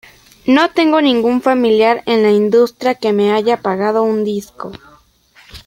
[0.47, 4.71] No tengo ningún familiar en la industria que me haya pagado un disco.